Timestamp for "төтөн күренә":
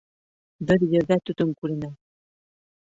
1.31-1.95